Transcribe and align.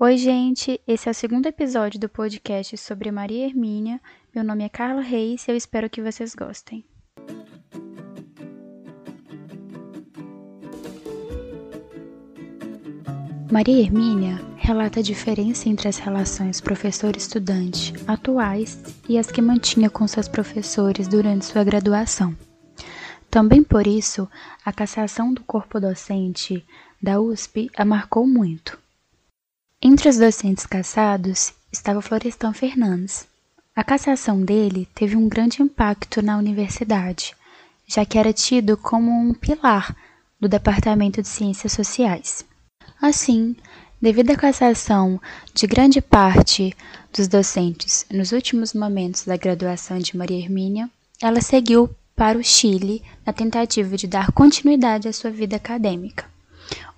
Oi, 0.00 0.16
gente! 0.16 0.80
Esse 0.86 1.08
é 1.08 1.10
o 1.10 1.14
segundo 1.14 1.46
episódio 1.46 1.98
do 1.98 2.08
podcast 2.08 2.78
sobre 2.78 3.10
Maria 3.10 3.46
Hermínia. 3.46 4.00
Meu 4.32 4.44
nome 4.44 4.62
é 4.62 4.68
Carla 4.68 5.00
Reis 5.02 5.48
e 5.48 5.50
eu 5.50 5.56
espero 5.56 5.90
que 5.90 6.00
vocês 6.00 6.36
gostem. 6.36 6.84
Maria 13.50 13.80
Hermínia 13.80 14.40
relata 14.56 15.00
a 15.00 15.02
diferença 15.02 15.68
entre 15.68 15.88
as 15.88 15.98
relações 15.98 16.60
professor-estudante 16.60 17.92
atuais 18.06 18.80
e 19.08 19.18
as 19.18 19.32
que 19.32 19.42
mantinha 19.42 19.90
com 19.90 20.06
seus 20.06 20.28
professores 20.28 21.08
durante 21.08 21.44
sua 21.44 21.64
graduação. 21.64 22.36
Também 23.28 23.64
por 23.64 23.84
isso, 23.84 24.30
a 24.64 24.72
cassação 24.72 25.34
do 25.34 25.42
corpo 25.42 25.80
docente 25.80 26.64
da 27.02 27.20
USP 27.20 27.68
a 27.76 27.84
marcou 27.84 28.24
muito. 28.24 28.78
Entre 29.80 30.08
os 30.08 30.16
docentes 30.16 30.66
cassados 30.66 31.52
estava 31.70 32.02
Florestan 32.02 32.52
Fernandes. 32.52 33.28
A 33.76 33.84
cassação 33.84 34.44
dele 34.44 34.88
teve 34.92 35.14
um 35.14 35.28
grande 35.28 35.62
impacto 35.62 36.20
na 36.20 36.36
universidade, 36.36 37.32
já 37.86 38.04
que 38.04 38.18
era 38.18 38.32
tido 38.32 38.76
como 38.76 39.08
um 39.08 39.32
pilar 39.32 39.94
do 40.40 40.48
Departamento 40.48 41.22
de 41.22 41.28
Ciências 41.28 41.74
Sociais. 41.74 42.44
Assim, 43.00 43.54
devido 44.02 44.32
à 44.32 44.36
cassação 44.36 45.20
de 45.54 45.68
grande 45.68 46.00
parte 46.00 46.76
dos 47.16 47.28
docentes 47.28 48.04
nos 48.10 48.32
últimos 48.32 48.74
momentos 48.74 49.24
da 49.24 49.36
graduação 49.36 49.98
de 49.98 50.16
Maria 50.16 50.40
Hermínia, 50.40 50.90
ela 51.22 51.40
seguiu 51.40 51.88
para 52.16 52.36
o 52.36 52.42
Chile 52.42 53.00
na 53.24 53.32
tentativa 53.32 53.96
de 53.96 54.08
dar 54.08 54.32
continuidade 54.32 55.06
à 55.06 55.12
sua 55.12 55.30
vida 55.30 55.54
acadêmica 55.54 56.24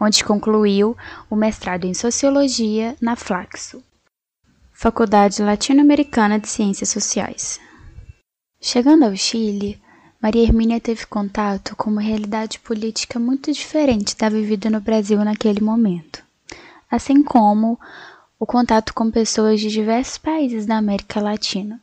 onde 0.00 0.24
concluiu 0.24 0.96
o 1.28 1.36
mestrado 1.36 1.84
em 1.84 1.94
Sociologia 1.94 2.96
na 3.00 3.16
Flaxo, 3.16 3.82
Faculdade 4.72 5.42
Latino-Americana 5.42 6.38
de 6.38 6.48
Ciências 6.48 6.88
Sociais. 6.88 7.60
Chegando 8.60 9.04
ao 9.04 9.16
Chile, 9.16 9.80
Maria 10.20 10.42
Hermínia 10.42 10.80
teve 10.80 11.06
contato 11.06 11.76
com 11.76 11.90
uma 11.90 12.00
realidade 12.00 12.58
política 12.58 13.20
muito 13.20 13.52
diferente 13.52 14.16
da 14.16 14.28
vivida 14.28 14.68
no 14.68 14.80
Brasil 14.80 15.24
naquele 15.24 15.60
momento, 15.60 16.22
assim 16.90 17.22
como 17.22 17.78
o 18.38 18.44
contato 18.44 18.92
com 18.92 19.10
pessoas 19.10 19.60
de 19.60 19.68
diversos 19.68 20.18
países 20.18 20.66
da 20.66 20.76
América 20.76 21.20
Latina. 21.20 21.80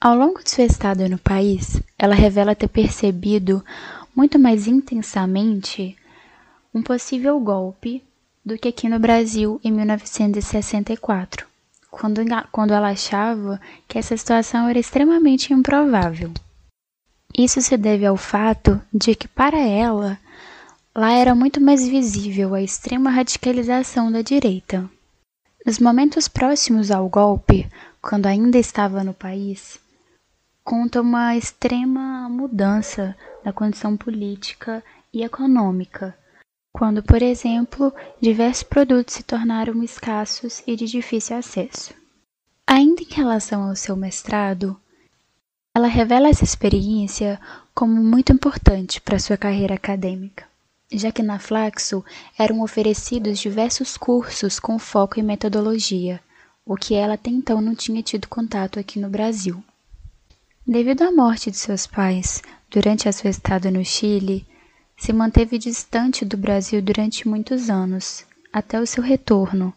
Ao 0.00 0.16
longo 0.16 0.42
de 0.42 0.50
sua 0.50 0.62
estada 0.62 1.08
no 1.08 1.18
país, 1.18 1.82
ela 1.98 2.14
revela 2.14 2.54
ter 2.54 2.68
percebido 2.68 3.64
muito 4.14 4.38
mais 4.38 4.68
intensamente 4.68 5.96
um 6.74 6.82
possível 6.82 7.38
golpe 7.40 8.02
do 8.44 8.56
que 8.58 8.68
aqui 8.68 8.88
no 8.88 8.98
Brasil 8.98 9.60
em 9.64 9.72
1964, 9.72 11.46
quando, 11.90 12.20
quando 12.50 12.72
ela 12.72 12.90
achava 12.90 13.60
que 13.86 13.98
essa 13.98 14.16
situação 14.16 14.68
era 14.68 14.78
extremamente 14.78 15.52
improvável. 15.52 16.32
Isso 17.36 17.60
se 17.60 17.76
deve 17.76 18.06
ao 18.06 18.16
fato 18.16 18.80
de 18.92 19.14
que, 19.14 19.28
para 19.28 19.58
ela, 19.58 20.18
lá 20.94 21.12
era 21.12 21.34
muito 21.34 21.60
mais 21.60 21.86
visível 21.86 22.54
a 22.54 22.62
extrema 22.62 23.10
radicalização 23.10 24.10
da 24.10 24.22
direita. 24.22 24.88
Nos 25.64 25.78
momentos 25.78 26.28
próximos 26.28 26.90
ao 26.90 27.08
golpe, 27.08 27.68
quando 28.00 28.26
ainda 28.26 28.58
estava 28.58 29.04
no 29.04 29.12
país, 29.12 29.78
conta 30.64 31.00
uma 31.00 31.36
extrema 31.36 32.28
mudança 32.28 33.14
da 33.44 33.52
condição 33.52 33.96
política 33.96 34.82
e 35.12 35.22
econômica 35.22 36.16
quando, 36.78 37.02
por 37.02 37.20
exemplo, 37.22 37.92
diversos 38.20 38.62
produtos 38.62 39.14
se 39.14 39.24
tornaram 39.24 39.82
escassos 39.82 40.62
e 40.64 40.76
de 40.76 40.86
difícil 40.86 41.36
acesso. 41.36 41.92
Ainda 42.64 43.02
em 43.02 43.12
relação 43.12 43.68
ao 43.68 43.74
seu 43.74 43.96
mestrado, 43.96 44.80
ela 45.74 45.88
revela 45.88 46.28
essa 46.28 46.44
experiência 46.44 47.40
como 47.74 48.00
muito 48.00 48.32
importante 48.32 49.00
para 49.00 49.18
sua 49.18 49.36
carreira 49.36 49.74
acadêmica, 49.74 50.44
já 50.92 51.10
que 51.10 51.20
na 51.20 51.40
Flaxo 51.40 52.04
eram 52.38 52.62
oferecidos 52.62 53.40
diversos 53.40 53.96
cursos 53.96 54.60
com 54.60 54.78
foco 54.78 55.18
em 55.18 55.22
metodologia, 55.24 56.20
o 56.64 56.76
que 56.76 56.94
ela 56.94 57.14
até 57.14 57.28
então 57.28 57.60
não 57.60 57.74
tinha 57.74 58.04
tido 58.04 58.28
contato 58.28 58.78
aqui 58.78 59.00
no 59.00 59.10
Brasil. 59.10 59.60
Devido 60.64 61.02
à 61.02 61.10
morte 61.10 61.50
de 61.50 61.56
seus 61.56 61.88
pais 61.88 62.40
durante 62.70 63.08
a 63.08 63.12
sua 63.12 63.30
estada 63.30 63.68
no 63.68 63.84
Chile, 63.84 64.46
se 64.98 65.12
manteve 65.12 65.56
distante 65.58 66.24
do 66.24 66.36
Brasil 66.36 66.82
durante 66.82 67.26
muitos 67.26 67.70
anos, 67.70 68.26
até 68.52 68.80
o 68.80 68.86
seu 68.86 69.02
retorno. 69.02 69.72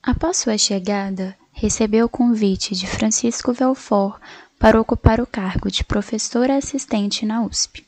Após 0.00 0.36
sua 0.36 0.56
chegada, 0.56 1.36
recebeu 1.52 2.06
o 2.06 2.08
convite 2.08 2.74
de 2.74 2.86
Francisco 2.86 3.52
Velfort 3.52 4.20
para 4.58 4.80
ocupar 4.80 5.20
o 5.20 5.26
cargo 5.26 5.70
de 5.70 5.82
professora 5.82 6.56
assistente 6.56 7.26
na 7.26 7.42
USP. 7.42 7.84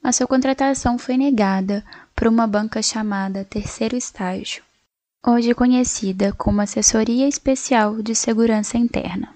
Mas 0.00 0.16
sua 0.16 0.28
contratação 0.28 0.96
foi 0.96 1.16
negada 1.16 1.84
por 2.14 2.28
uma 2.28 2.46
banca 2.46 2.80
chamada 2.80 3.44
Terceiro 3.44 3.96
Estágio, 3.96 4.62
hoje 5.26 5.54
conhecida 5.54 6.32
como 6.32 6.60
Assessoria 6.60 7.26
Especial 7.26 8.00
de 8.00 8.14
Segurança 8.14 8.78
Interna. 8.78 9.34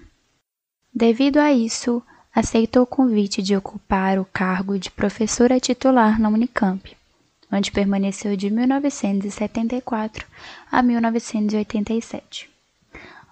Devido 0.93 1.37
a 1.37 1.51
isso, 1.51 2.01
aceitou 2.33 2.83
o 2.83 2.87
convite 2.87 3.41
de 3.41 3.55
ocupar 3.55 4.17
o 4.17 4.25
cargo 4.25 4.79
de 4.79 4.89
professora 4.89 5.59
titular 5.59 6.19
na 6.19 6.29
Unicamp, 6.29 6.95
onde 7.51 7.71
permaneceu 7.71 8.35
de 8.35 8.49
1974 8.49 10.25
a 10.71 10.81
1987. 10.81 12.49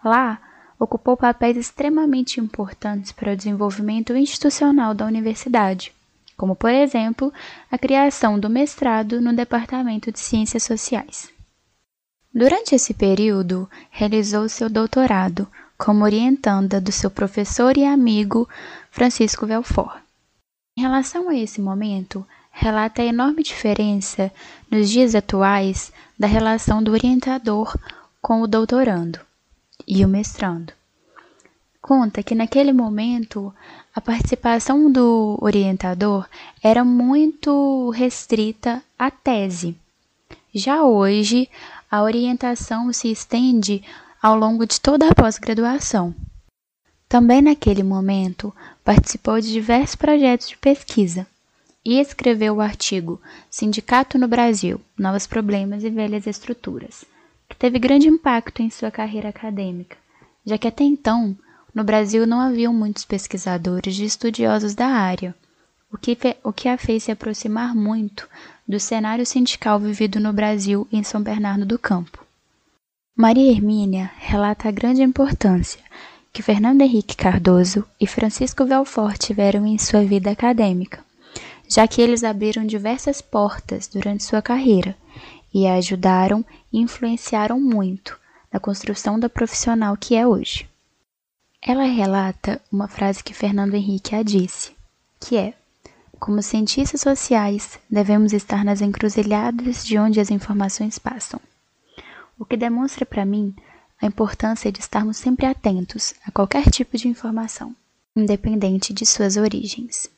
Lá, 0.03 0.39
ocupou 0.79 1.16
papéis 1.16 1.57
extremamente 1.57 2.39
importantes 2.39 3.12
para 3.12 3.34
o 3.34 3.35
desenvolvimento 3.35 4.16
institucional 4.16 4.94
da 4.94 5.06
universidade, 5.06 5.91
como, 6.38 6.56
por 6.56 6.72
exemplo, 6.72 7.31
a 7.72 7.78
criação 7.78 8.39
do 8.39 8.50
mestrado 8.50 9.22
no 9.22 9.33
Departamento 9.33 10.12
de 10.12 10.19
Ciências 10.19 10.63
Sociais. 10.63 11.29
Durante 12.33 12.73
esse 12.73 12.94
período, 12.94 13.69
realizou 13.91 14.47
seu 14.47 14.69
doutorado 14.69 15.47
como 15.84 16.03
orientanda 16.03 16.80
do 16.80 16.92
seu 16.92 17.09
professor 17.09 17.75
e 17.75 17.84
amigo 17.84 18.47
Francisco 18.92 19.47
Velfort. 19.47 19.97
Em 20.78 20.81
relação 20.84 21.28
a 21.28 21.36
esse 21.36 21.59
momento, 21.59 22.24
relata 22.52 23.02
a 23.02 23.06
enorme 23.06 23.42
diferença 23.42 24.31
nos 24.69 24.92
dias 24.92 25.16
atuais 25.16 25.92
da 26.19 26.28
relação 26.28 26.84
do 26.84 26.92
orientador 26.92 27.75
com 28.22 28.44
o 28.44 28.47
doutorando 28.47 29.19
e 29.88 30.06
o 30.06 30.08
mestrando. 30.08 30.72
Conta 31.81 32.22
que 32.22 32.36
naquele 32.36 32.72
momento 32.72 33.52
a 33.96 34.00
participação 34.00 34.92
do 34.92 35.36
orientador 35.42 36.28
era 36.62 36.86
muito 36.86 37.90
restrita 37.90 38.84
à 39.00 39.09
tese. 39.09 39.75
Já 40.53 40.84
hoje, 40.84 41.50
a 41.90 42.03
orientação 42.03 42.94
se 42.94 43.12
estende 43.12 43.84
ao 44.22 44.38
longo 44.38 44.68
de 44.68 44.80
toda 44.80 45.09
a 45.09 45.16
pós-graduação. 45.16 46.14
Também 47.09 47.42
naquele 47.42 47.82
momento 47.82 48.54
participou 48.84 49.42
de 49.42 49.52
diversos 49.52 49.96
projetos 49.96 50.48
de 50.48 50.58
pesquisa 50.58 51.26
e 51.84 52.00
escreveu 52.00 52.56
o 52.56 52.62
artigo 52.62 53.20
Sindicato 53.50 54.20
no 54.20 54.28
Brasil: 54.28 54.80
Novos 54.98 55.26
Problemas 55.26 55.84
e 55.84 55.90
Velhas 55.90 56.28
Estruturas, 56.28 57.04
que 57.50 57.56
teve 57.56 57.80
grande 57.80 58.08
impacto 58.08 58.62
em 58.62 58.70
sua 58.70 58.92
carreira 58.92 59.30
acadêmica, 59.30 59.98
já 60.46 60.58
que 60.58 60.68
até 60.68 60.84
então 60.84 61.36
no 61.74 61.84
Brasil 61.84 62.28
não 62.28 62.40
haviam 62.40 62.74
muitos 62.74 63.04
pesquisadores 63.04 63.98
e 63.98 64.06
estudiosos 64.06 64.76
da 64.76 64.88
área, 64.88 65.34
o 65.92 65.98
que, 65.98 66.18
o 66.44 66.54
que 66.54 66.70
a 66.70 66.78
fez 66.78 67.04
se 67.04 67.12
aproximar 67.12 67.74
muito 67.74 68.30
do 68.68 68.80
cenário 68.80 69.26
sindical 69.26 69.80
vivido 69.80 70.20
no 70.20 70.31
Brasil 70.31 70.88
em 70.92 71.02
São 71.02 71.22
Bernardo 71.22 71.66
do 71.66 71.80
Campo. 71.80 72.21
Maria 73.16 73.52
Hermínia 73.52 74.10
relata 74.18 74.69
a 74.69 74.72
grande 74.72 75.04
importância 75.04 75.81
que 76.31 76.42
Fernando 76.42 76.81
Henrique 76.81 77.16
Cardoso 77.16 77.86
e 78.00 78.08
Francisco 78.08 78.63
Belfort 78.63 79.18
tiveram 79.19 79.68
em 79.68 79.78
sua 79.78 80.02
vida 80.02 80.31
acadêmica, 80.31 81.04
já 81.68 81.86
que 81.86 82.02
eles 82.02 82.24
abriram 82.24 82.66
diversas 82.66 83.22
portas 83.22 83.86
durante 83.86 84.24
sua 84.24 84.42
carreira 84.42 84.96
e 85.54 85.68
a 85.68 85.75
ajudaram 85.75 86.44
e 86.72 86.80
influenciaram 86.80 87.60
muito 87.60 88.18
na 88.52 88.62
construção 88.62 89.19
da 89.19 89.28
profissional 89.28 89.98
que 89.98 90.16
é 90.16 90.25
hoje. 90.25 90.66
Ela 91.62 91.84
relata 91.84 92.62
uma 92.72 92.88
frase 92.88 93.22
que 93.22 93.34
Fernando 93.34 93.75
Henrique 93.75 94.16
a 94.16 94.24
disse, 94.24 94.72
que 95.19 95.36
é: 95.36 95.54
Como 96.18 96.42
cientistas 96.42 97.02
sociais, 97.02 97.78
devemos 97.90 98.31
estar 98.31 98.64
nas 98.64 98.81
encruzilhadas 98.81 99.86
de 99.86 99.98
onde 99.98 100.22
as 100.22 100.31
informações 100.31 100.98
passam 100.98 101.42
o 102.42 102.46
que 102.46 102.58
demonstra 102.58 103.06
para 103.06 103.24
mim 103.24 103.54
a 104.02 104.08
importância 104.08 104.72
de 104.72 104.80
estarmos 104.80 105.18
sempre 105.18 105.46
atentos 105.46 106.16
a 106.26 106.32
qualquer 106.32 106.72
tipo 106.72 106.98
de 106.98 107.08
informação, 107.08 107.76
independente 108.16 108.92
de 108.92 109.06
suas 109.06 109.38
origens. 109.38 110.10